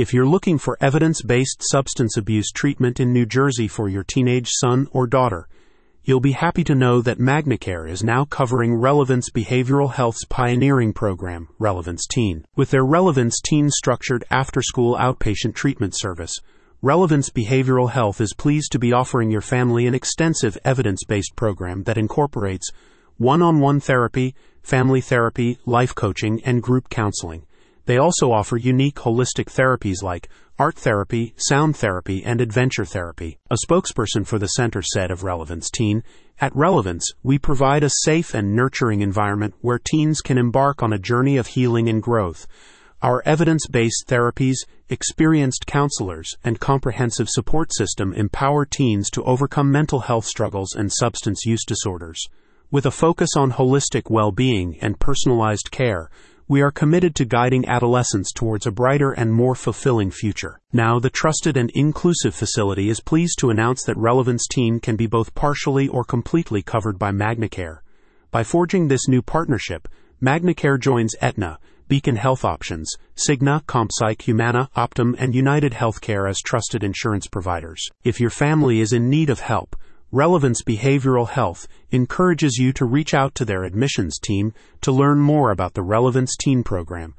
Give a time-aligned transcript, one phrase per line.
[0.00, 4.48] If you're looking for evidence based substance abuse treatment in New Jersey for your teenage
[4.48, 5.46] son or daughter,
[6.04, 11.48] you'll be happy to know that MagnaCare is now covering Relevance Behavioral Health's pioneering program,
[11.58, 12.46] Relevance Teen.
[12.56, 16.40] With their Relevance Teen structured after school outpatient treatment service,
[16.80, 21.82] Relevance Behavioral Health is pleased to be offering your family an extensive evidence based program
[21.82, 22.70] that incorporates
[23.18, 27.44] one on one therapy, family therapy, life coaching, and group counseling.
[27.86, 33.38] They also offer unique holistic therapies like art therapy, sound therapy, and adventure therapy.
[33.50, 36.02] A spokesperson for the center said of Relevance Teen,
[36.40, 40.98] At Relevance, we provide a safe and nurturing environment where teens can embark on a
[40.98, 42.46] journey of healing and growth.
[43.02, 44.56] Our evidence based therapies,
[44.90, 51.46] experienced counselors, and comprehensive support system empower teens to overcome mental health struggles and substance
[51.46, 52.22] use disorders.
[52.70, 56.10] With a focus on holistic well being and personalized care,
[56.50, 60.58] we are committed to guiding adolescents towards a brighter and more fulfilling future.
[60.72, 65.06] Now, the trusted and inclusive facility is pleased to announce that Relevance Teen can be
[65.06, 67.82] both partially or completely covered by MagnaCare.
[68.32, 69.86] By forging this new partnership,
[70.20, 76.82] MagnaCare joins Aetna, Beacon Health Options, Cigna, ComPsych, Humana, Optum, and United Healthcare as trusted
[76.82, 77.88] insurance providers.
[78.02, 79.76] If your family is in need of help,
[80.12, 85.52] Relevance Behavioral Health encourages you to reach out to their admissions team to learn more
[85.52, 87.14] about the Relevance Teen Program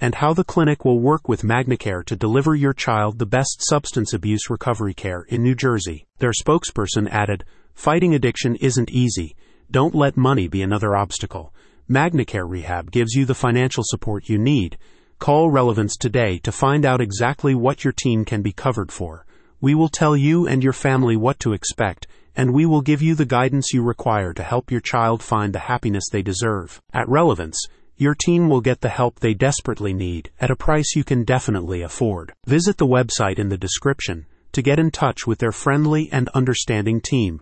[0.00, 4.12] and how the clinic will work with MagnaCare to deliver your child the best substance
[4.12, 6.06] abuse recovery care in New Jersey.
[6.18, 7.44] Their spokesperson added,
[7.74, 9.34] Fighting addiction isn't easy.
[9.68, 11.52] Don't let money be another obstacle.
[11.90, 14.78] MagnaCare Rehab gives you the financial support you need.
[15.18, 19.26] Call Relevance today to find out exactly what your teen can be covered for.
[19.60, 23.14] We will tell you and your family what to expect, and we will give you
[23.14, 26.80] the guidance you require to help your child find the happiness they deserve.
[26.92, 27.58] At Relevance,
[27.96, 31.80] your teen will get the help they desperately need at a price you can definitely
[31.80, 32.34] afford.
[32.46, 37.00] Visit the website in the description to get in touch with their friendly and understanding
[37.00, 37.40] team.